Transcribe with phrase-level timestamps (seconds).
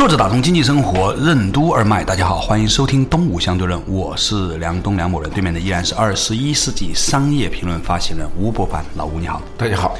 [0.00, 9.94] 坐着打通经济生活任督二脉，大家好，欢迎收听东吴相对论，我是梁东梁某人，对面的依然是二十一世纪商业评论发行人吴伯凡，老吴你好，大家好。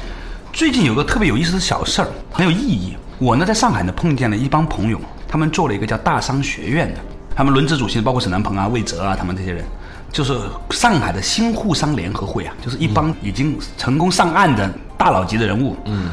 [0.51, 2.97] 最近有个特别有意思的小事儿，很有意义。
[3.19, 6.99] 我呢在上海呢碰见了一帮朋友，他们做了一个叫大商学院的，
[7.35, 9.63] 他们轮值主席包括沈南鹏啊、魏哲啊，他们这些人，
[10.11, 10.35] 就是
[10.71, 15.77] 上海的新沪商联合会啊，就是一帮已经成功上岸的大佬级的人物。
[15.85, 16.09] 嗯，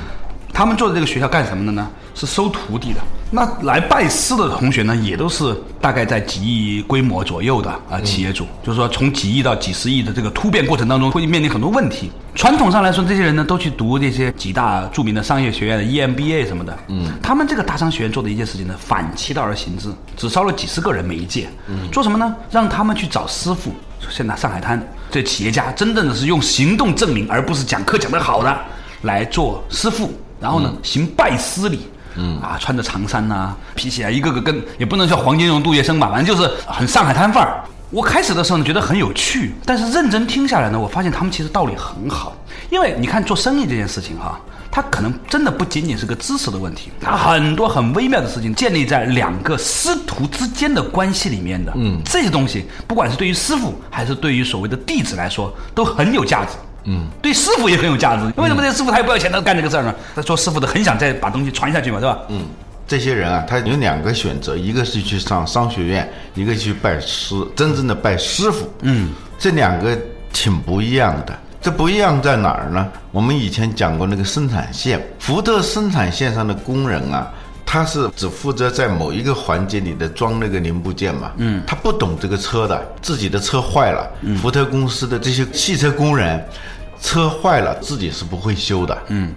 [0.53, 1.89] 他们做的这个学校干什么的呢？
[2.15, 3.01] 是收徒弟的。
[3.31, 12.11] 那来拜师的同学呢，也都是大概在几亿规模左右的啊企业主，就是说从几亿到几十亿的这个突变过程当中，会面临很多问题。
[12.35, 16.79] 传统上来说，这些人呢都去读这些几大著名的商业学院的 EMBA 什么的。
[16.89, 21.49] 嗯，他们这个大商学院做的一件事情呢，反其道而行之，只招了几十个人每一届。
[21.67, 22.35] 嗯，做什么呢？
[22.51, 23.73] 让他们去找师傅。
[24.09, 28.59] 现在上海滩这企业家真正的是用行动证明，而不是讲课讲得好的
[29.03, 31.81] 来做师傅，然后呢行拜师礼。
[32.17, 37.65] 嗯啊，穿着长衫呐，皮鞋啊，一个个跟也不能叫黄金荣、杜月笙吧，反正就是很上海滩范儿。
[37.91, 42.37] 我开始的时候呢，觉得很有趣，但是认真听下来呢，我发现他们其实道理很好。
[42.71, 44.39] 因为你看做生意这件事情哈，
[44.71, 51.73] 它可能真的不仅仅是个知识的问题，它很多很微妙的事情建立在两个师徒之间的关系里面的。
[51.77, 56.51] 嗯，这些东西不管是对于师傅还是对于所谓的弟子来说，都很有价值。
[56.91, 58.23] 嗯，对师傅也很有价值。
[58.37, 59.95] 为什么这师傅他也不要钱，他干这个事儿呢？
[60.17, 62.19] 他做师傅的很想再把东西传下去嘛，是吧？
[62.29, 62.47] 嗯，
[62.87, 68.67] 这些人啊，他有两个选择，一个是去上商学院，一个去拜师，真正的拜师傅。
[68.81, 69.99] 嗯，这两个
[70.33, 71.39] 挺不一样的。
[71.61, 72.89] 这不一样在哪儿呢？
[73.11, 77.31] 我们以前讲过那个生产线，福特生产线上的工人啊，
[77.67, 81.33] 他是只负责在某一个环节里的装那个零部件嘛。
[81.37, 84.09] 嗯，他不懂这个车的，自己的车坏了，
[84.41, 86.43] 福特公司的这些汽车工人。
[87.01, 88.99] 车坏了，自己是不会修的。
[89.09, 89.33] 嗯，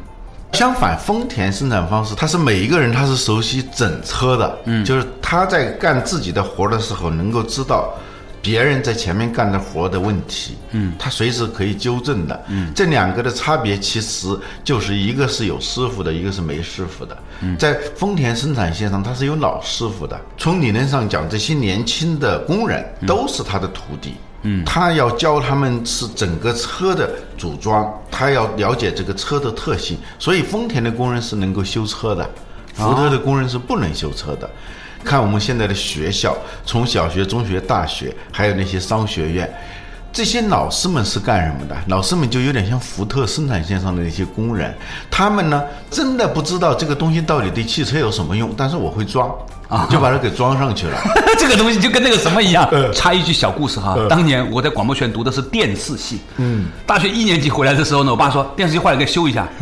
[0.53, 4.57] 相反，丰田生产方式，它是每一个人他是熟悉整车的。
[4.65, 7.93] 嗯，就是他在干自己的活的时候，能够知道
[8.41, 10.57] 别人在前面干的活的问题。
[10.71, 12.43] 嗯，他随时可以纠正的。
[12.47, 14.27] 嗯，这两个的差别其实
[14.63, 17.17] 就是一个是有师傅的，一个是没师傅的。
[17.41, 20.19] 嗯，在丰田生产线上，他是有老师傅的。
[20.37, 24.15] 从理论上讲，这些年轻的工人都是他的徒弟。
[24.15, 24.30] 嗯，
[24.65, 32.27] 他要教他们是整个车的组装，他要了解这个车的特性，所以丰田的工人是能够修车的，
[32.73, 34.49] 福特的工人是不能修车的。
[35.03, 36.35] 看我们现在的学校，
[36.65, 39.51] 从小学、中学、大学，还有那些商学院，
[40.13, 41.75] 这些老师们是干什么的？
[41.87, 44.75] 老师们就有点像福特生产线上的那些工人，
[45.09, 49.31] 他们呢真的不知道这个东西到底对汽车有什么用，但是我会装。
[49.71, 50.97] 啊，就把它给装上去了。
[51.39, 52.69] 这个东西就跟那个什么一样。
[52.93, 56.19] 插一句小故事哈，当年我在广播学院读的是电视系。
[56.35, 59.47] 嗯，大学一年级回来的时候呢，我爸说电视机坏了，给修一下。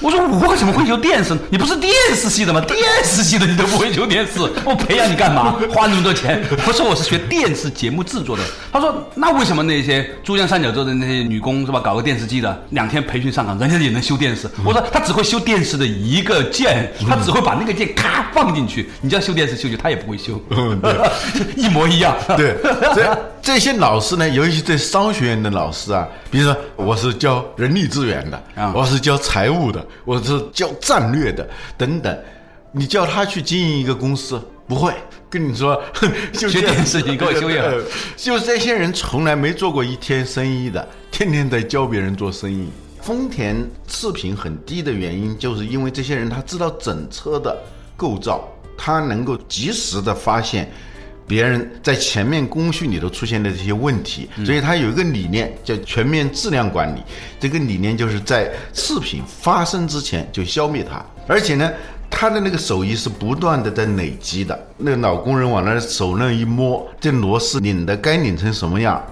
[0.00, 1.36] 我说我怎么会修电视？
[1.50, 2.60] 你不是电视系的吗？
[2.60, 5.56] 电视系的你都不会修电视，我培养你干嘛？
[5.70, 6.44] 花那么多钱？
[6.66, 8.42] 我说我是学电视节目制作的。
[8.72, 14.48] 他说那为什么那些珠江三角洲的那些女工是吧，搞个电视机的，两天培训上岗，人家也能修电视？
[14.64, 18.90] 我说他只会修电视的一个键，他只会把那个键咔放进去。
[19.00, 20.40] 你叫修电视修修，他也不会修，
[21.56, 22.16] 一模一样。
[22.36, 22.56] 对，
[22.94, 29.64] 这这些老师呢，尤其对商学院的老师啊，比如说我是教人力资源的，我是教财务。
[29.74, 32.16] 的，我是教战略的，等等，
[32.70, 34.92] 你叫他去经营一个公司，不会
[35.28, 35.82] 跟你说
[36.32, 37.82] 学电视，你给我修一个。
[38.16, 42.68] 就这些人从来没做过一天生意的，天天在教别人做生意。
[43.02, 43.56] 丰田
[43.88, 47.58] 次品很低的原因，就是因为这些人他知道整车的
[47.96, 50.70] 构造，他能够及时的发现。
[51.26, 57.02] 别人在前面工序里头出现的这些问题，所以他有一个理念叫全面质量管理。
[57.40, 61.72] 这个理念就是在次品发生之前就消灭它，而且呢，
[62.10, 64.68] 他的那个手艺是不断的在累积的。
[64.76, 69.02] 那个老工人往那手那一摸，这螺丝拧的该拧成什么样？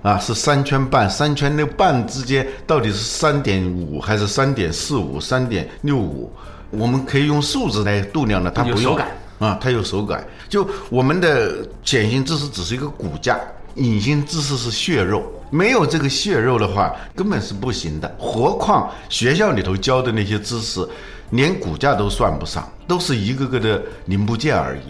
[0.00, 6.32] 啊，是三圈半，三圈那半之间到底是三点五还是三点四五、三点六五？
[6.70, 8.98] 我们可以用数字来度量的，它不用。
[9.38, 10.26] 啊，它有手感。
[10.48, 13.38] 就我们的显性知识只是一个骨架，
[13.76, 15.22] 隐性知识是血肉。
[15.50, 18.16] 没有这个血肉的话，根本是不行的。
[18.18, 20.86] 何况学校里头教的那些知识，
[21.30, 24.80] 连骨架都算不上，都是一个个的零部件而已。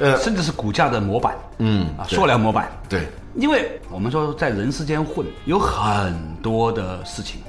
[0.00, 2.68] 呃，甚至是骨架的模板，嗯啊，塑料模板。
[2.88, 3.06] 对，
[3.36, 7.40] 因为我们说在人世间混，有很多的事情，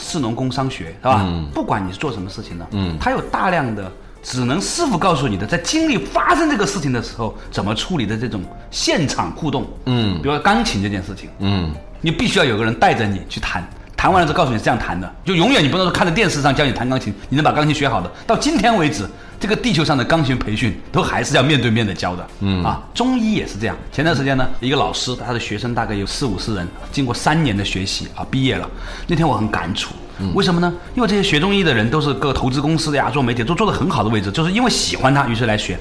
[0.00, 1.24] 士农工商学是吧？
[1.54, 3.92] 不管你是做什么事情的，嗯，它有大量的
[4.22, 11.70] 只能师傅告诉你的，在经历发生这个事情的时候怎么处理的这种现场互动，嗯，比如说钢琴这件事情，嗯，
[12.00, 13.62] 你必须要有个人带着你去弹。
[14.00, 18.10] 弹完了之后告诉你是这样弹的，就永远你不能说看着电视上教你弹钢琴，你能把钢琴学好的。
[18.26, 19.06] 到今天为止，
[19.38, 22.26] 这个地球上的钢琴培训都还是要面对面的教的。
[22.40, 23.76] 嗯啊，中医也是这样。
[23.92, 28.66] 前段时间呢，一个老师他的学生大概有四五十人，经过三年的学习啊，毕业了。
[29.06, 29.92] 那天我很感触，
[30.34, 30.72] 为什么呢？
[30.94, 35.78] 因为这些学中医的人都是各投资公司的呀，做媒体都做得很好的位置，就是因为喜欢他，于是来学。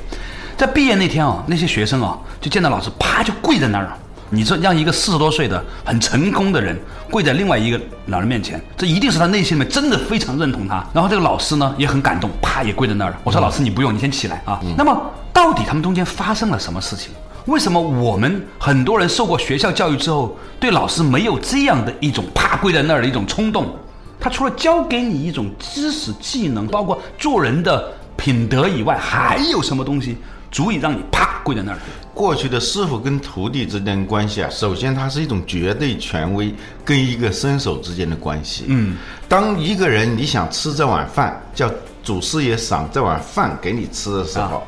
[0.58, 3.98] 在毕业那天啊，那些学生啊，就见到老师，啪就跪在那儿了。
[4.30, 6.78] 你说让一个四十多岁的很成功的人
[7.10, 10.86] 跪在另外一个老人面前，这一定是他内心里面真的非常认同他。
[10.94, 13.18] 然后这个老师呢也很感动，啪也跪在那儿了。
[13.24, 14.60] 我说老师你不用，你先起来啊。
[14.78, 15.02] 那么
[15.34, 17.12] 到底他们中间发生了什么事情？
[17.46, 23.66] 为什么我们很多人受过学校教育之后，对老师没有这样的一种啪跪在那儿的一种冲动？
[24.20, 30.18] 他除了教给你一种知识技能，包括做人的品德以外，还有什么东西
[30.52, 31.78] 足以让你啪跪在那儿？
[32.20, 38.66] 过去的师傅跟徒弟之间的关系啊，首先它是一种绝对权威跟一个身手之间的关系。
[38.68, 38.98] 嗯，
[39.30, 41.72] 当一个人你想吃这碗饭，叫
[42.04, 44.68] 祖师爷赏这碗饭给你吃的时候，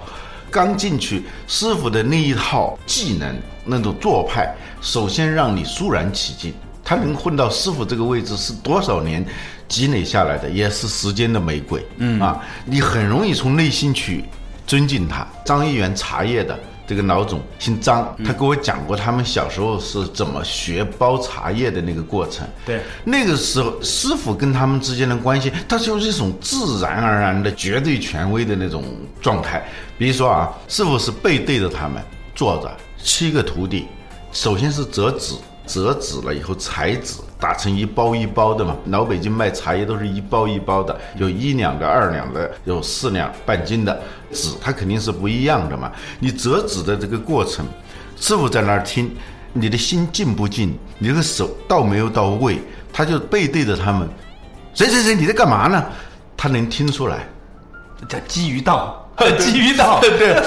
[0.50, 6.54] 刚进去，师傅的那一套技能、那种做派，首先让你肃然起敬。
[6.86, 9.26] 他能混到师傅这个位置是多少年
[9.68, 11.86] 积累下来的，也是时间的玫瑰。
[11.98, 14.24] 嗯啊，你很容易从内心去
[14.66, 15.28] 尊敬他。
[15.44, 22.48] 张一元茶叶的这个老总姓张，他给我讲过他们小时候是怎么学包茶叶的那个过程。
[22.66, 28.84] 对，那个时候师傅跟他们之间的关系，它就是一种自然而然的绝对权威的那种
[29.22, 29.66] 状态。
[29.98, 32.04] 比如说啊，师傅是背对着他们
[32.36, 33.88] 坐着，七个徒弟，
[34.32, 35.36] 首先是折纸。
[35.68, 38.78] 折纸了以后，裁纸打成一包一包的嘛。
[38.86, 44.02] 老北京卖茶叶都是一包一包的，有一两的、二两的，有四两半斤的
[44.32, 45.92] 纸，它肯定是不一样的嘛。
[46.20, 47.66] 你折纸的这个过程，
[48.16, 49.14] 师傅在那儿听，
[49.52, 52.62] 你的心静不静，你这个手到没有到位，
[52.94, 54.08] 他就背对着他们，
[54.74, 55.84] 谁谁谁你在干嘛呢？
[56.38, 57.28] 他能听出来。
[58.10, 59.01] 叫基于道，
[59.38, 60.00] 基于道。
[60.02, 60.42] 对，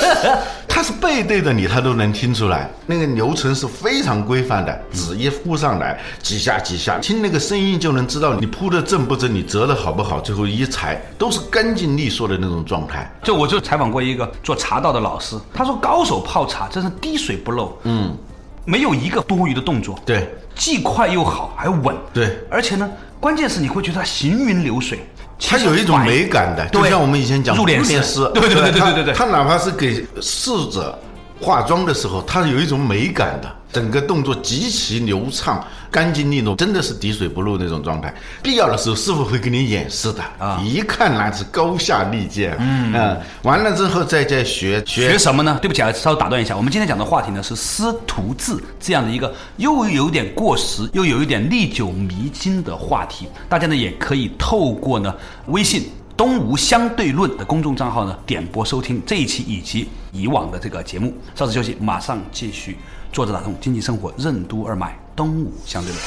[0.67, 2.69] 他是背对着你，他都能听出来。
[2.87, 10.21] 那个流程是非常规范的，纸一铺上来，几下几下，听那个声音就能知道你铺的正不正，你折的好不好。
[10.21, 13.11] 最后一裁，都是干净利索的那种状态。
[13.23, 18.17] 就我就采访过一个做茶道的老师，他说高手泡茶真是滴水不漏，嗯，
[18.65, 25.07] 没有一个多余的动作，对，既快又好，还稳，对而且呢，关键是你会觉得它行云流水。
[25.39, 28.03] 它有一种美感的，就像我们以前讲入殓师。
[28.03, 30.99] 师，对对对对对对他哪怕是给逝者
[31.41, 38.15] 化妆的时候，他有一种美感的，整个动作极其流畅、干净利落，真的是滴水不漏那种状态。
[38.41, 42.57] 必要的时候，师傅会给你演示的啊一看那是高下立见。
[42.61, 45.59] 嗯完了之后再再学学什么呢？
[45.61, 53.27] 对不起啊，稍微打断一下，我们今天讲的话题呢是师徒制这样的一个又有点过时又有一点历久弥新的话题。
[53.49, 55.13] 大家呢也可以透过呢
[55.47, 61.13] 微信“东吴相对论”的公众账号呢点播收听这一期以及以往的这个节目。
[61.35, 62.79] 稍事休息，马上继续
[63.15, 66.03] 坐着打通经济生活任督二脉，东吴相对论。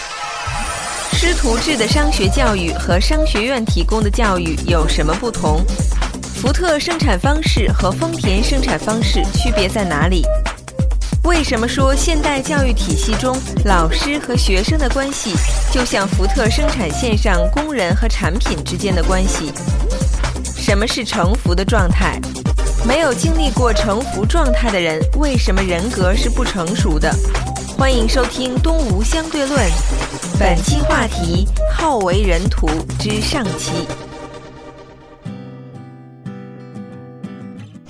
[1.14, 5.64] 师徒制的商学教育和商学院提供的教育有什么不同？
[6.36, 10.26] 福特生产方式和丰田生产方式区别在哪里？
[11.24, 15.34] 为什么说现代教育体系中老师和学生的关系
[15.72, 19.54] 就像福特生产线上工人和产品之间的关系？
[20.44, 22.20] 什么是成熟的状态？
[22.88, 27.14] 没有经历过成熟状态的人，为什么人格是不成熟的？
[27.78, 29.60] 欢迎收听《东吴相对论》，
[30.40, 32.66] 本期话题：好为人徒
[32.98, 33.86] 之上期。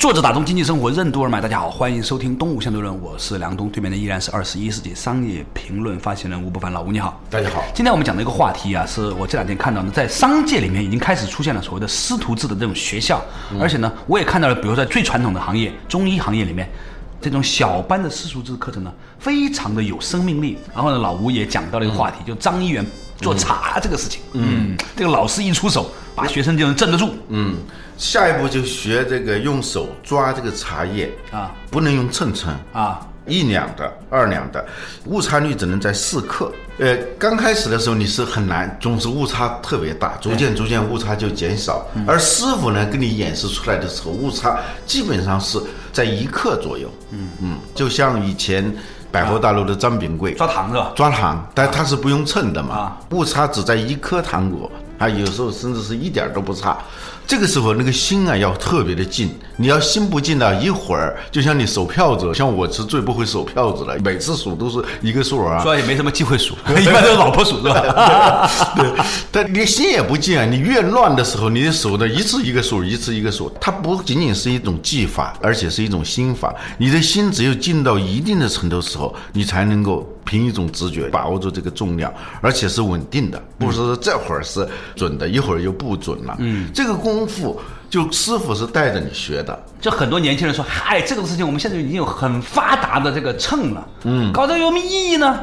[0.07, 7.21] 作者打通经济生活任督二脉，大家好，欢迎收听《东吴相对论》，我是梁东，对面的依然是二十一世纪商业评论发行人吴不凡，老吴你好。
[7.29, 13.21] 大家好，今天我们讲的一个话题啊，是我这两天看到呢，在商界里面已经开始出现了所谓的师徒制的这种学校，
[13.59, 16.69] 而且呢，我也看到了，比如在最传统的行业中医行业里面，
[17.19, 20.57] 这种小班的师徒制课程呢，非常的有生命力。
[20.73, 22.85] 然后呢，老吴也讲到了一个话题，就张一元
[23.17, 27.57] 做茶这个事情，嗯，这个老师一出手，把学生就能镇得住，嗯，
[27.95, 34.65] 下一步就学这个用手抓这个茶叶啊，不能用秤称，啊，一两的、二两的，
[35.05, 36.51] 误差率只能在四克。
[36.79, 41.85] 呃，刚开始的时候你是很难，总是误差特别大，逐渐逐渐误差就减少。
[42.07, 44.57] 而师傅呢，给你演示出来的时候，误差
[44.87, 45.61] 基本上是
[45.93, 46.89] 在一克左右。
[47.11, 47.29] 嗯。
[47.43, 48.75] 嗯，就像以前
[49.11, 50.91] 百货大楼的张炳贵抓糖是吧？
[50.95, 52.75] 抓糖，但它是不用称的嘛。
[52.75, 56.77] 啊，误差只在一颗糖果，啊，有时候甚至是一点儿都不差。
[57.27, 65.61] 这个时候那个心啊要特别的静，你要心不静呢，一会儿就像你守票子，像我是最不会守票子了，每次数都是一个数啊。
[65.61, 68.49] 所以也没什么机会数， 一般都是老婆数是吧？
[68.77, 68.89] 对，
[69.29, 76.55] 但你心也不静啊，你越乱的时候，你的手呢一次一个数，一次一个数，它不仅仅是一种技法，而且是一种心法。
[76.77, 86.35] 你的心只有静到一定的程度时候，你才能够凭一种直觉把握住这个重量，而且是稳定的，不是说这会儿是准的，一会儿又不准了。
[86.39, 87.57] 嗯，这个功夫
[87.89, 89.57] 就师傅是带着你学的。
[89.79, 95.39] 就很多年轻人说，嗨，这种事情我们现在已经有很发达的这个秤了，嗯，搞这有什么意义呢？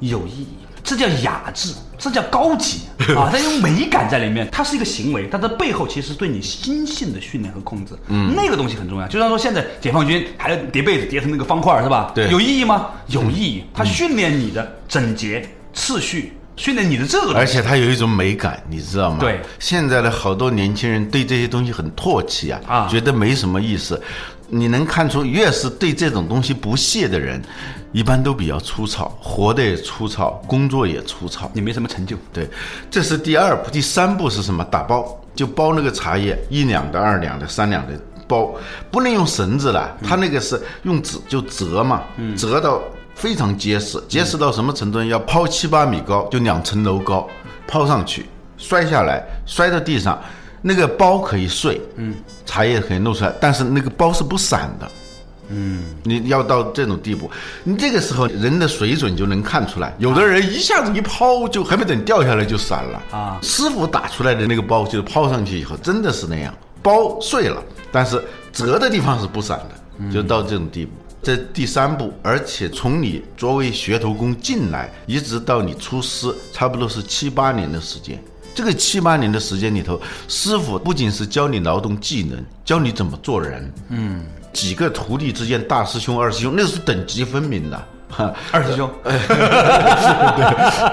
[0.00, 2.82] 有意义，这叫雅致，这叫高级
[3.16, 9.08] 啊， 它有美感在里面，它是一个行为，它的背后其实对你心性的训练和控制，嗯，那个东西很重要。
[9.08, 12.12] 就像说现在解放军还要叠被子叠成那个方块儿是吧？
[12.14, 12.90] 对有意义吗？
[13.08, 19.18] 有意义，它训练你的整洁、次序，训练你的这个而且它有一种美感，你知道吗？
[19.20, 24.00] 对现在的好多年轻人对这些东西很唾弃啊，啊觉得没什么意思。
[24.48, 27.42] 你能看出，越是对这种东西不屑的人，
[27.90, 31.50] 一般都比较粗糙，活得也粗糙，工作也粗糙。
[31.52, 32.16] 你没什么成就。
[32.32, 32.48] 对，
[32.88, 34.64] 这是第二步，第三步是什么？
[34.66, 38.54] 打包，就包那个茶叶，一两的、二两的、三两的包，
[38.88, 42.04] 不能用绳子了，它那个是用纸就折嘛，
[42.36, 42.80] 折到
[43.16, 45.06] 非常结实，结实到什么程度呢？
[45.06, 47.26] 要抛七八米高，就两层楼高，
[47.66, 48.26] 抛上去，
[48.58, 50.22] 摔下来，摔到地上，
[50.60, 54.88] 那个包可以碎，嗯，茶叶可以露出来，但是那个包是不散的。
[55.48, 57.30] 嗯你要到这种地步，
[57.62, 59.94] 你这个时候人的水准就能看出来。
[59.98, 68.20] 有的人一下子一抛，就还没等掉下来就散了啊师傅打出来的那个包，就是抛上去以后真的是那样，包碎了，但是
[68.52, 70.92] 折的地方是不散的，就到这种地步。
[71.26, 78.16] 这第三步，而且从你作为学徒工进来，一直到你出师，差不多是七八年的时间。
[78.54, 83.72] 这个七八年的时间里头，师傅不仅是教你劳动技能，教你怎么做人。
[83.88, 87.84] 嗯，几个徒弟之间，大师兄、二师兄，那是等级分明的。
[88.08, 89.18] 哈，二师兄， 对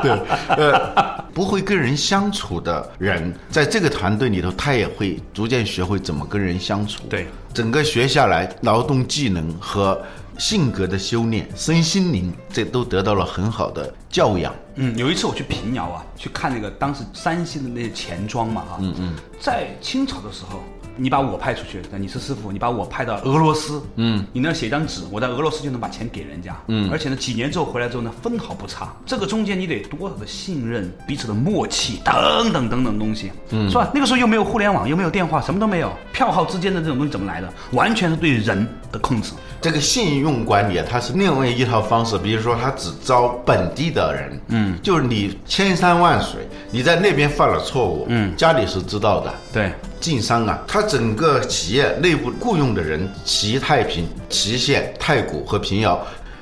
[0.01, 0.19] 对
[0.57, 7.03] 呃，不会跟人相处的人，在这个团队里头，他也会逐渐学会怎么跟人相处。
[7.07, 10.01] 对，整个学下来，劳动技能和
[10.37, 14.53] 性格的修炼、身心灵，这都得到了很好的教养。
[14.75, 20.63] 嗯，有一次我去平遥啊，去看那个当时山西的那些钱庄嘛，哈，嗯嗯，在清朝的时候，
[20.95, 28.93] 你把我派出去，那你是师傅，你把我派到俄罗斯，嗯，你那儿写张纸，我在俄罗斯就能把钱给人家，嗯，而且呢，几年之后回来之后呢，分毫不差。
[29.05, 33.89] 这个中间你得多少的信任、彼此的默契等等等等东西，嗯，是吧？
[33.93, 37.51] 那个时候又没有互联网，又没有电话，什么都没有，票号之间的这种东西怎么来的？
[37.71, 39.33] 完全是对人的控制。
[39.61, 42.17] 这个信用管理啊，它是另外一套方式。
[42.17, 49.33] 比如说，他只招本地的人，嗯，就是你千山万水，你在那边犯了错误，嗯，家里是知道的。
[49.53, 49.71] 对，
[50.03, 55.97] 晋商啊，它整个企业内部雇佣的人，齐太平、祁县、太谷和平遥，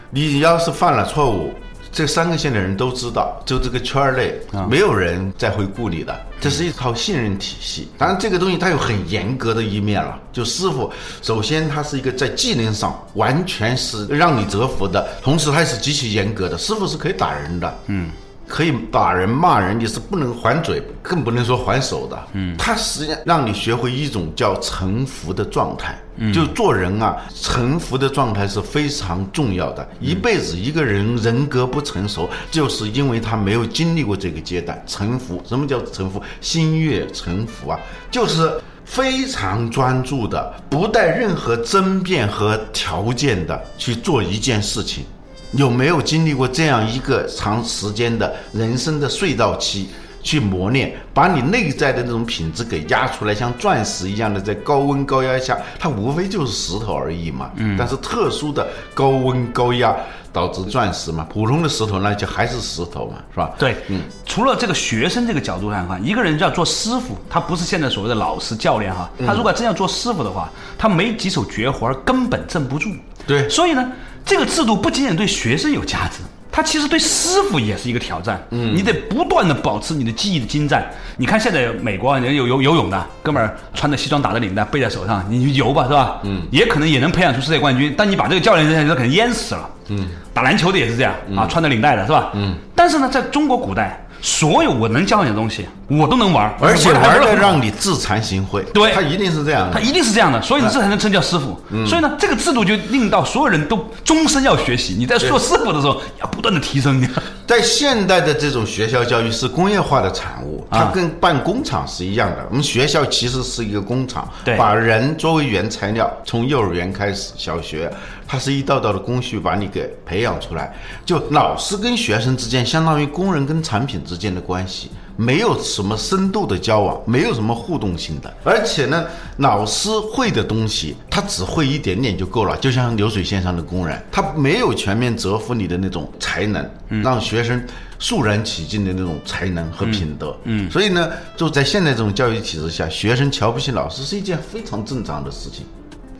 [0.09, 1.53] 你要是犯了错误，
[1.91, 4.33] 这三个县的人都知道，就这个圈儿内
[4.67, 6.19] 没有人再会雇你的。
[6.39, 10.19] 这是一套信任体系，当然这个东西它有很严格的一面了。
[10.33, 10.91] 就师傅，
[11.21, 16.57] 首先他是一个在技能上完全是让你折服的，同时他也是极其严格的。
[16.57, 18.09] 师傅是可以打人的，嗯，
[18.51, 22.19] 可以打人骂人，你是不能还嘴，更不能说还手的。
[22.33, 25.97] 嗯，他实际上让你学会一种叫臣服的状态。
[26.17, 29.87] 嗯，就做人啊，臣服的状态是非常重要的。
[30.01, 34.83] 一辈子一个人人格不成熟，就是因为他没有经历过这个阶段。
[34.85, 36.21] 臣服，什么叫臣服？
[36.41, 37.79] 心悦诚服啊，
[38.11, 38.51] 就是。
[38.83, 45.05] 非常专注的，不带任何争辩和条件的去做一件事情，
[45.53, 49.89] 有没有经历过这样一个长时间的人生的隧道期
[50.23, 57.51] 去磨练，把你内在的那种品质给压出来，像钻石一样的在高温高压下，它无非就是石头而已嘛。
[57.55, 57.75] 嗯。
[57.77, 59.95] 但是特殊的高温高压
[60.31, 63.51] 导致钻石嘛，普通的石头那就还是石头嘛，是吧？
[63.57, 72.89] 对，嗯，除了这个学生这个角度来看，一个人要做师傅，他不是现在所谓的老师教练哈，他如果真要做师傅的话，他没几手绝活儿根本镇不住。
[73.27, 73.91] 对所以呢，
[74.25, 76.19] 这个制度不仅仅对学生有价值，
[76.51, 78.41] 它其实对师傅也是一个挑战。
[78.51, 80.85] 嗯，你得不断的保持你的技艺的精湛。
[81.17, 86.19] 你看现在美国人有游游泳的哥们儿，穿着西装打着领带背在手上，你去游吧，是吧？
[86.23, 87.93] 嗯，也可能也能培养出世界冠军。
[87.97, 89.69] 但你把这个教练扔下去，他可能淹死了。
[89.89, 92.31] 嗯，打篮球的也是这样啊，穿着领带的是吧？
[92.33, 93.97] 嗯，但是呢，在中国古代。
[94.23, 95.65] 所有我能教你的东西，
[95.99, 98.63] 我都能玩，而且玩的让你自惭形秽。
[98.71, 101.59] 对，他一定是这样的，他一定是这样的，所以你这才能称叫师傅。
[101.85, 104.95] 所以呢，这个制度就令到所有人都终身要学习。
[104.97, 107.01] 你在做师傅的时候，要不断的提升。
[107.47, 112.45] 在现代的这种学校教育是工业化的产物，它跟办工厂是一样的。
[112.49, 114.25] 我们学校其实是一个工厂，
[114.57, 117.91] 把人作为原材料，从幼儿园开始，小学。
[118.25, 120.73] 它是一道道的工序把你给培养出来，
[121.05, 124.89] 就老师跟学生之间，相当于工人跟产品之间的关系，
[125.21, 128.33] 没有什么深度的交往，没有什么互动性的。
[128.43, 129.05] 而且呢，
[129.37, 136.67] 老师会的东西，他只会一点点就够了，就像流水线上的工人，他没有全面折服你的那种才能，
[137.03, 137.63] 让学生
[137.99, 140.35] 肃然起敬的那种才能和品德。
[140.45, 145.63] 嗯，所以呢，就在现在这种教育体制下，学生瞧不起老师是一件非常正常的事情。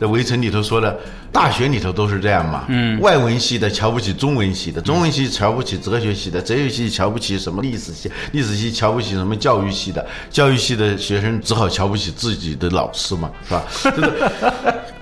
[0.02, 0.98] 在围城里头说的，
[1.30, 2.64] 大学里头都是这样嘛。
[2.66, 13.64] 嗯，外文系的瞧不起中文系的，中文系瞧不起哲学系的，哲学系瞧不起什么历史系，历史系瞧不起什么教育系的，教育系的学生只好瞧不起自己的老师嘛，是吧？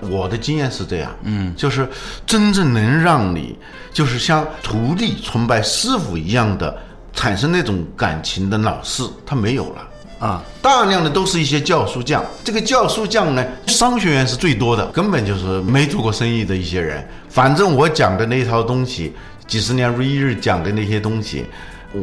[0.07, 1.89] 我的经验是这样，嗯，就是
[2.27, 3.57] 真正能让你
[3.91, 6.77] 就是像徒弟崇拜师傅一样的
[7.11, 9.87] 产生那种感情的老师，他没有了。
[10.21, 12.23] 啊，大量的都是一些教书匠。
[12.43, 17.03] 这个教书匠呢，商学院是最多的，根本就是没做过生意的一些人。
[17.27, 19.13] 反正我讲的那套东西，
[19.47, 21.47] 几十年如一日讲的那些东西，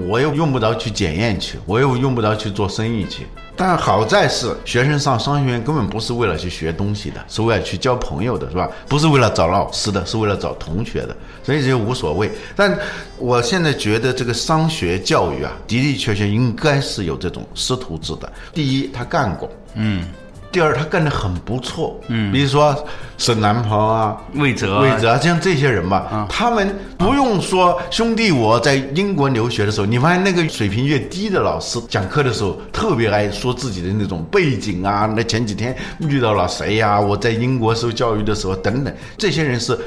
[0.09, 3.25] 我又用不着去检验去，我又用不着去做生意去。
[3.59, 8.71] 但好在是学生上商学院根本不是为了去学东西的，是为了去交朋友的，是吧？
[8.87, 12.31] 不是为了找老师的，是为了找同学的，所以这就无所谓。
[12.55, 12.79] 但
[13.19, 18.33] 我现在觉得这个商学教育啊，的的确确应该是有这种师徒制的。
[18.55, 20.07] 第一，他干过，嗯。
[20.51, 22.75] 第二，他干得很不错，嗯，比如说
[23.17, 36.99] 沈南鹏啊、魏哲、魏哲啊，像这些人吧，他们不用说兄弟，我在英国留学的时候，你发现那个水平越低的老师讲课的时候，特别爱说自己的那种背景啊，那前几天遇到了谁呀？
[36.99, 39.79] 我在英国受教育的时候等等，这些人是。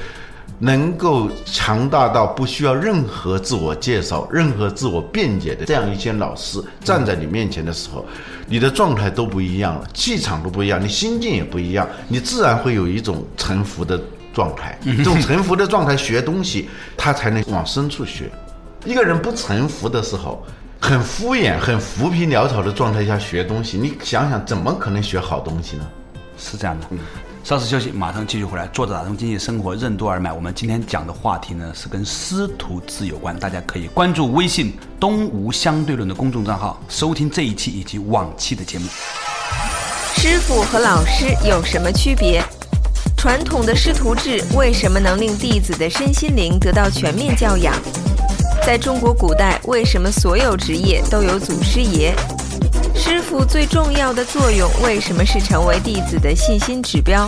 [0.64, 8.06] 能够强大到不需要任何自我介绍、任何自我辩解的这样一些老师站在你面前的时候，
[8.46, 14.00] 你的状态都不一样了，气场都不一样，你心境也不一样，你自然会有一种臣服的
[14.36, 14.78] 状态。
[14.86, 18.30] 这种臣服的状态，学东西他才能往深处学。
[18.86, 20.46] 一个人不臣服的时候，
[20.80, 25.90] 很敷衍、很浮皮潦草的状态下学东西，你想想怎么可能学好东西呢？
[26.38, 26.86] 是这样的。
[27.44, 28.68] 稍事休息，马上继续回来。
[28.68, 30.32] 作者打通经济生活任督二脉。
[30.32, 33.38] 我们今天讲的话题呢，是跟师徒制有关。
[33.40, 38.86] 大家可以关注微信“东吴相对论”的公众账号，收听这一期以及往期的节目。
[40.16, 42.44] 师傅和老师有什么区别？
[43.18, 47.74] 传统的师徒制为什么能令弟子的身心灵得到全面教养？
[48.64, 52.14] 在中国古代，为什么所有职业都有祖师爷？
[53.12, 57.28] 师傅最重要的作用为什么是成为弟子的信心指标？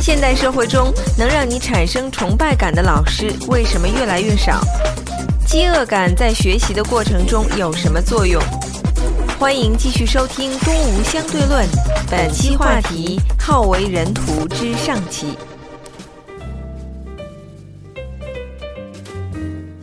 [0.00, 4.58] 现代社会中能让你产生崇拜感的老师为什么越来越少？
[5.46, 8.42] 饥饿感在学习的过程中有什么作用？
[9.38, 11.66] 欢迎继续收听《东吴相对论》，
[12.10, 15.36] 本期话题：好为人徒之上期。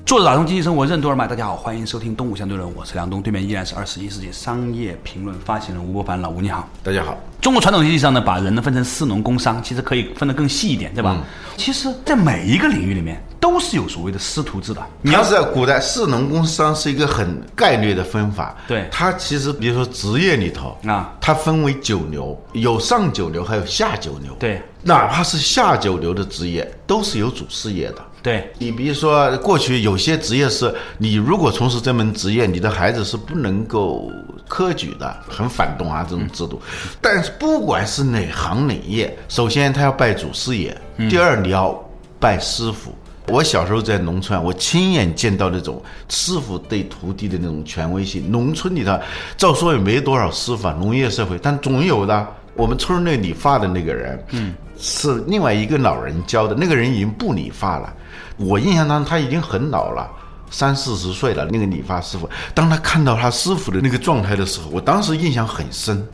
[0.09, 7.15] 作者打通经济生活任督二脉，大家好，欢迎收听《东吴相对论》，我是梁东，对面依然是二十一世纪商业评论发行人吴伯凡，老吴你好，大家好。
[7.39, 11.15] 中国传统经济上呢，把人呢分成士农工商，其实可以分得更细一点，对吧？
[11.57, 14.81] 其实，在每一个领域里面，都是有所谓的师徒制的。
[15.03, 18.55] 你要是在古代，士农工商是一个很概率的分法。
[18.67, 24.33] 对，它其实比如说职业里头啊，它分为九流，有上九流，还有下九流。
[24.39, 28.03] 对，哪怕是下九流的职业，都是有主事业的。
[28.29, 34.11] 对你，比如说过去有些职业是，你如果从事这门职业，你的孩子是不能够
[34.47, 36.61] 科举的，很反动啊这种制度。
[37.01, 40.77] 但是不管是哪行哪业，首先他要拜祖师爷，
[41.09, 41.73] 第二你要
[42.19, 42.93] 拜师傅。
[43.29, 48.29] 我小时候在农村，我亲眼见到那种师傅对徒弟的那种权威性。
[48.29, 48.95] 农村里头，
[49.37, 52.27] 照说也没多少师傅，农业社会，但总有的。
[52.55, 57.93] 我们村那理发的那个人，嗯，是另外一个老人教的，那个人已经不理发了。
[58.37, 60.09] 我印象当中他已经很老了，
[60.49, 61.45] 三四十岁了。
[61.45, 66.05] 那个理发师傅，当他看到他师傅的那个状态的时候，我当时印象很深。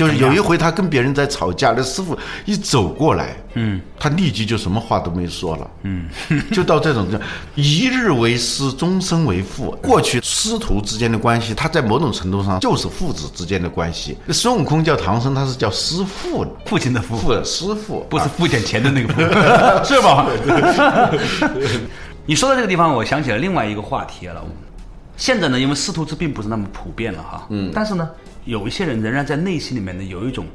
[0.00, 6.08] 就是有一回他跟别人在吵架，那师傅一走过来，嗯，他立即就什么话都没说了，嗯，
[6.52, 7.20] 就到这种这
[7.54, 9.76] 一日为师，终身为父。
[9.82, 14.16] 过去师徒之间的关系，他在某种程度上就是父子之间的关系。
[14.30, 18.06] 孙悟空叫唐僧，他是叫师父，父亲的父，父师父。
[18.08, 19.20] 不是付点钱的那个父，
[19.84, 20.26] 是吧？
[22.24, 24.42] 你说到这个地方，我想起了另外一个话题了。
[25.20, 28.08] 现在呢，因为师徒制并不是那么普遍了哈，嗯，但是呢，
[28.46, 30.46] 有一些人仍然在内心里面呢有一种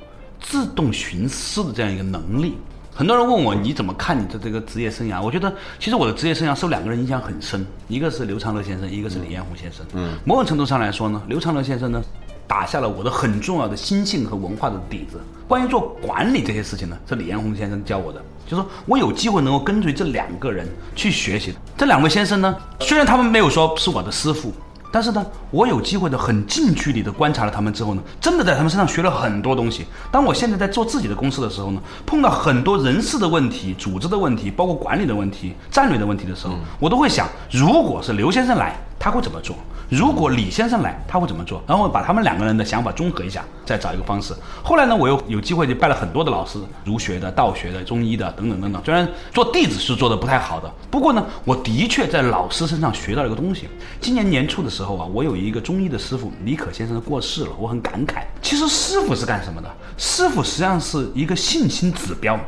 [0.41, 2.55] 自动寻师的这样一个能力。
[2.91, 5.21] 很多人问我你怎么看你的这个职业生涯？
[5.21, 9.85] 我觉得其实我的职业生涯受两个人影响很深，一个是刘长乐先生，一个是李彦宏先生。
[9.93, 12.03] 嗯，某种程度上来说呢，刘长乐先生呢
[12.47, 15.19] 打下了我的很重要的心性和文化的底子。
[15.47, 18.21] 关于做管理这些事情呢，是李彦宏先生教我的。
[18.47, 21.53] 就说我有机会能够跟随这两个人去学习。
[21.77, 24.53] 这两位先生呢，虽然他们没有说是我的师傅。
[24.91, 29.85] 但是呢，我有机会的很近距离的观察了他们之后呢，真的在他们身上学了很多东西。
[30.09, 39.57] 当我现在在做自己的公司的时候呢，碰到很多人事的问题、组织的问题，包括管理的问题、战略的问题的时候，我都会想，如果是刘先生来，他会怎么做？
[39.89, 41.61] 如果李先生来，他会怎么做？
[41.67, 44.33] 然后把他们两个人的想法综合一下，再找一个方式。
[44.63, 48.81] 后来呢，我又有机会就拜了很多的老师，儒学的、道学的、中医的等等等等。
[48.83, 53.69] 虽然做弟子是做的不太好的，不过呢，我的确在老师身上学到了一个东西。
[54.01, 58.23] 今年年初的时候啊，我有一个中医的师傅李可先生过世了，我很感慨。
[58.41, 59.69] 其实师傅是干什么的？
[59.97, 62.39] 师傅实际上是一个信心指标，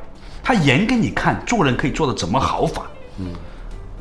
[0.43, 2.83] 他演给你看做人可以做的怎么好法。
[3.19, 3.27] 嗯。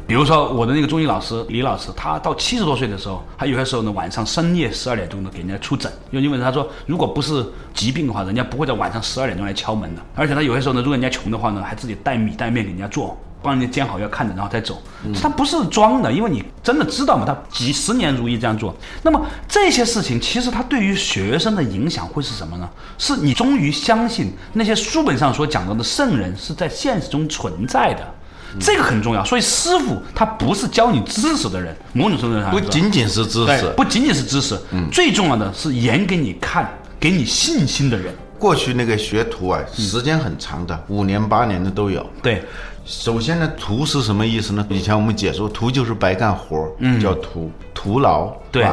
[0.06, 10.02] 比如说我的那个中医老师李老师，他到七十多岁的时候，他有些时候呢晚上深夜十二点钟呢给人家出诊，因为他说如果不是疾病的话，人家不会在晚上十二点钟来敲门的。
[10.14, 14.80] 而且他有些时候呢，如果人家穷的话呢，还自己带米带面给人家做，帮人家煎好药看着，然后再走。
[15.20, 18.72] 他不是装的，因为你真的知道嘛，他几十年如一这样做。
[19.02, 22.70] 那么这些事情其实他对于学生的影响会是什么呢？
[22.96, 28.06] 是你终于相信那些书本上所讲到的圣人是在现实中存在的。
[28.60, 38.14] 这个很重要，所以师傅他不是教你知识的人，某种程度上不仅仅是知识，不仅仅是知识，嗯，最重要的是演给你看，给你信心的人。
[38.38, 42.04] 过去那个学徒啊，时间很长的，五年八年的都有。
[42.22, 42.42] 对，
[42.84, 44.66] 首先呢，徒是什么意思呢？
[44.68, 48.66] 以前我们解说，徒就是白干活，嗯，叫徒，徒劳，对，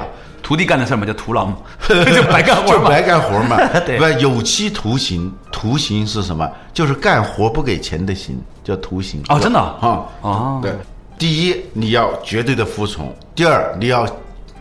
[0.44, 6.48] 徒弟干的事儿嘛，叫徒劳嘛， 就白干活嘛，就白干活嘛， 对，不有期徒刑，徒刑是什么？
[6.74, 8.40] 就是干活不给钱的刑。
[8.64, 9.22] 叫徒刑。
[9.30, 10.06] 哦，真的啊？
[10.22, 10.74] 哦，对，
[11.18, 14.06] 第一你要绝对的服从，第二你要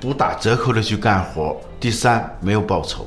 [0.01, 3.07] 不打折扣的去干活，第三没有报酬。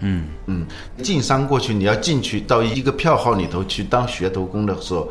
[0.00, 0.24] 嗯。
[0.46, 0.66] 嗯，
[1.02, 5.08] 进商过去你要进去到一个票号里头去当学徒工的时候，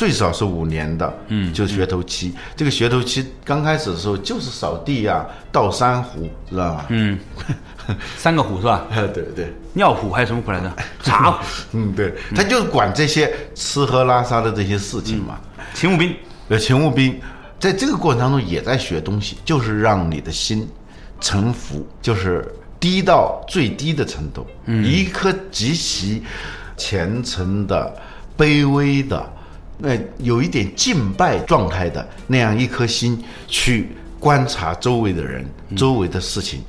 [0.00, 2.32] 最少是五年的，嗯，就是学徒期。
[2.56, 6.86] 这个学徒期刚开始的时候就是扫地呀、倒三壶，知道吧？
[6.88, 7.18] 嗯，
[8.16, 8.86] 三个壶是吧？
[9.12, 10.74] 对对，尿壶还有什么 虎来着？
[11.02, 11.44] 茶壶。
[11.72, 15.38] 嗯，对，他就是管这些吃喝拉撒的这些事情嘛。
[15.74, 16.16] 勤务兵，
[16.48, 17.20] 呃，勤务兵，
[17.58, 20.66] 在这个过程当中也在学东西，就是让你的心
[21.20, 22.50] 臣服，就是。
[22.80, 26.22] 低到最低的程度，嗯一颗极其
[26.78, 27.94] 虔诚的、
[28.38, 29.22] 卑微的、
[29.80, 33.88] 那有一点敬拜状态的那样一颗心，去
[34.18, 35.44] 观察周围的人、
[35.76, 36.62] 周围的事情。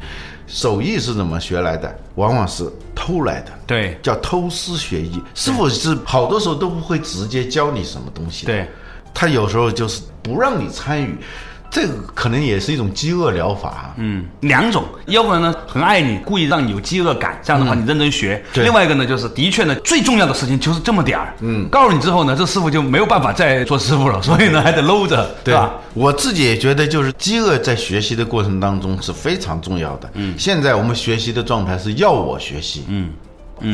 [0.48, 1.94] 手艺是怎么学来的？
[2.16, 5.22] 往往是偷来的，对，叫偷师学艺。
[5.34, 8.68] 师傅是好多时候都不会直接教你什么东西，对，
[9.14, 11.18] 他有时候就是不让你参与。
[11.72, 13.96] 这个可能也是一种饥饿疗法。
[13.96, 18.44] 嗯，两种，要不然呢，很爱你，故意让你有饥饿感，这样的话你认真学。
[18.54, 18.66] 对。
[18.66, 21.34] 另外一个呢，就是的确呢，最重要的事情就是这么点儿。
[21.40, 21.68] 嗯。
[21.70, 25.72] 告诉你之后呢，这师傅就没有办法再做师傅了，所以呢，还得搂着，对吧？
[25.94, 30.10] 我自己也觉得，就是饥饿在学习的过程当中是非常重要的。
[30.16, 30.36] 嗯。
[30.38, 32.84] 现在我们学习的状态是要我学习。
[32.90, 33.10] 嗯。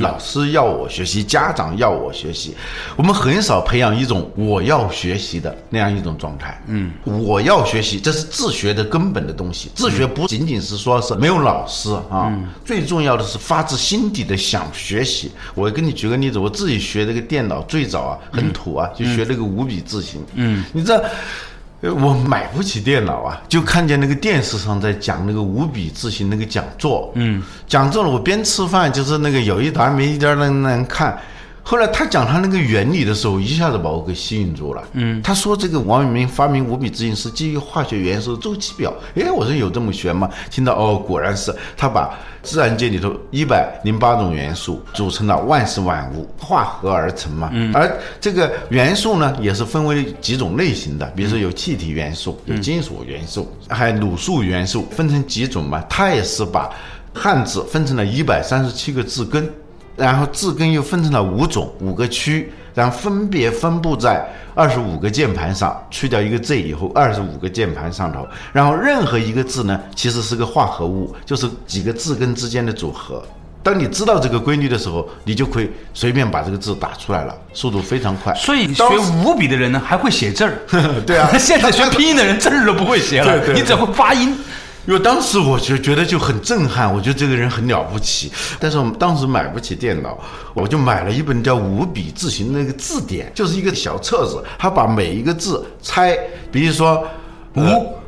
[0.02, 2.56] 老师要我学习，家长要我学习，
[2.96, 6.62] 我们很少培养一种我要学习的那样一种状态。
[6.68, 9.72] 嗯，我要学习，这是自学的根本的东西。
[9.76, 12.32] 自学不仅仅是说是没有老师啊，
[12.66, 15.32] 最重要的是发自心底的想学习。
[15.56, 20.22] 我跟你举个例子，我自己学这个电脑，最早啊很土啊，就学那个五笔字形。
[20.36, 20.92] 嗯，你知
[21.82, 21.94] 道。
[21.94, 31.18] 我买不起电脑啊，就看见那个电视上在讲那个五笔字型那个讲座，嗯，讲座了，我边吃饭就是那个有一搭没一搭的那样看。
[31.70, 34.82] 后来他讲他那个原理的时候，一下子把我给吸引住了。
[34.94, 38.94] 嗯，他说这个王阳明发明五笔字形是基于化学元素周期表。
[39.16, 40.30] 哎，我说有这么玄吗？
[40.50, 47.50] 听到哦，果然是他把自然界里头一百零八种元素组成了万事万物，化合而成嘛。
[47.52, 55.84] 嗯，而这个元素呢，也是分为几种类型的，比如说有气体元素，有金属元素，还有卤素元素，分成几种嘛。
[55.90, 56.70] 他也是把
[57.14, 59.52] 汉字分成了一百三十七个字根。
[59.98, 73.22] 然后字根又分成了五种五个区，然后分别分布在二十五个键盘上，去掉一个 Z 以后，二十五个键盘上头，然后任何一个字呢，其实是个化合物，就是几个字根之间的组合。
[73.64, 78.34] 当你知道这个规律的时候，你就可以随便把这个字打出来了，速度非常快。
[78.36, 78.84] 所以学
[79.26, 80.54] 五笔的人呢，还会写字儿。
[81.06, 84.38] 对啊 现在学拼音的人字儿都不会写了，对对对你只会发音。
[84.88, 88.32] 因为当时我就觉得就很震撼，我觉得这个人很了不起。
[88.58, 90.18] 但是我们当时买不起电脑，
[90.54, 96.18] 我就买了一本叫《五笔字形》的那个字典，就是一个小册子，他把每一个字拆，
[96.50, 97.06] 比如说
[97.56, 97.62] 无，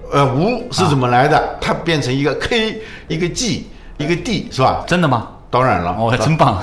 [0.09, 1.57] 呃，无是怎么来的？
[1.59, 4.85] 它变成一个 K，一个 G，一个 D，是吧？
[4.87, 5.27] 真的吗？
[5.51, 6.61] 当然了，哦，真棒！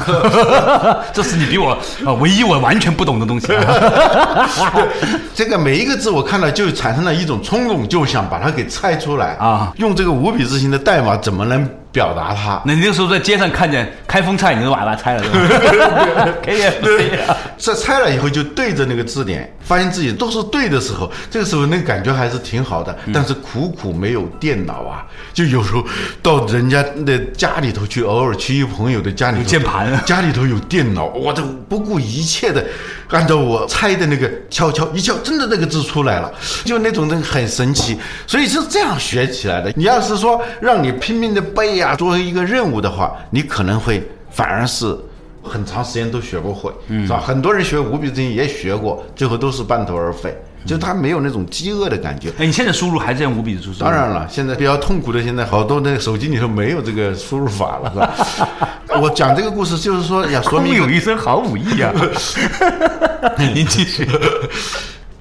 [1.12, 1.72] 这是你比我
[2.04, 3.48] 啊唯一我完全不懂的东西。
[5.34, 12.60] 这个每一个字我看了就产生了一种冲动，就想把它给拆出来啊用这个五笔字形的代码怎么能表达他？
[12.66, 17.34] 那你那个时候在街上看见开封菜，你就把它拆了，是吧可以啊，可以啊。
[17.56, 22.94] 这拆了以后就对着那个字典，发现自己都是对的时候，这个时候那个感觉还是挺好的。
[23.06, 25.82] 嗯但是苦苦没有电脑啊，就有时候
[26.22, 32.62] 到人家的家里头去，偶尔去一朋友的家里头，有键盘家里头有电脑，我这不顾一切的
[33.10, 36.32] 按照我猜的那个敲敲一敲，真的那个字出来了，
[36.64, 37.98] 就那种那个很神奇。
[38.26, 39.72] 所以是这样学起来的。
[39.76, 44.96] 你要是说让你拼命的背啊，作为一个任务的话，你可能会反而是。
[45.48, 47.22] 很长时间都学不会，是吧？
[47.24, 52.30] 很多人学五笔字音也学过，最后都是半途而废，就他没有那种饥饿的感觉。
[52.38, 53.78] 哎，你现在输入还是用五笔输入？
[53.78, 58.68] 当然了，现在比较痛苦的，现在好多那个手机里头没有这个输入法了，是吧？
[59.00, 61.92] 我讲这个故事就是说要说明有一身好武艺啊！
[63.54, 64.08] 您继续。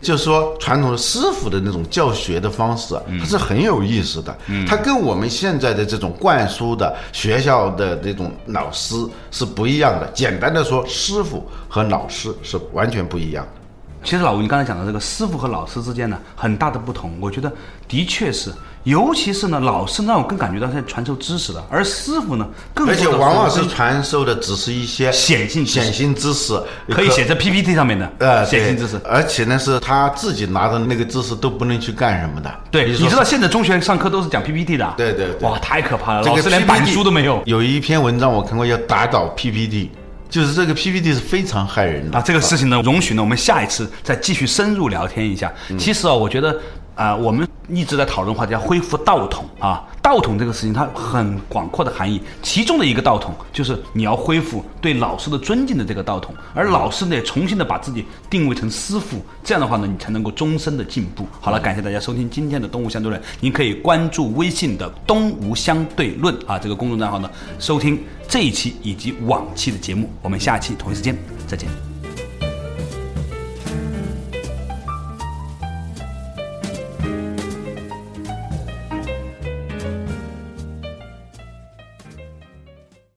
[0.01, 4.37] 就是说，传统的师傅的那种教学的方式啊，它是很有意思的。
[4.67, 8.95] 它跟我们现在的这种灌输的学校的这种老师
[9.31, 10.07] 是不一样的。
[10.13, 13.64] 简单的说，师傅和老师是完全不一样的。
[14.05, 17.51] 其实老吴，你刚才讲的这个师傅和老师之间呢，很大的不同，我觉得
[17.87, 18.51] 的确是，
[18.83, 26.53] 尤其是呢，老师让我更感觉到他在传授知识的，而师傅呢，更而且往往是传授的只是一些显性显性知识，
[26.89, 29.01] 可以写在 PPT 上面的，呃显性知识。
[29.03, 32.53] 而且呢是他自己拿的那个知识都不能去干什么的。
[32.69, 39.89] 对，你知道现在中学上课都是讲 PPT 的啊，对对对哇，太可怕了，这个老师连板书都没有有一篇文章我看过，要打倒 PPT，
[40.35, 42.21] 就是这个 PPT 是非常害人的啊。
[42.21, 45.49] 这个事情呢，容许呢，我们下一次再继续深入聊天一下。
[45.69, 46.59] 嗯其实啊，我觉得
[46.93, 49.83] 啊、我们一直在讨论话题，叫恢复道统啊。
[50.01, 61.27] 道统这个事情，它很广阔的含义，其中的一个道统就是你要恢复对老师的尊敬的这个道统，而老师呢，也重新的把自己定位成师傅，这样的话呢，你才能够终身的进步。
[61.41, 70.07] 好了，感谢大家收听今天的东吴相对论，您可以关注微信的东吴相对论啊这个公众账号呢，收听这一期以及往期的节目。
[70.21, 71.94] 我们下期同一时间再见。